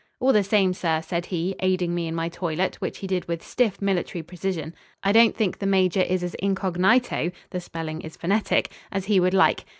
[0.19, 3.45] "All the same, sir," said he, aiding me in my toilet, which he did with
[3.45, 8.71] stiff military precision, "I don't think the Major is as incognighto" (the spelling is phonetic)
[8.91, 9.63] "as he would like.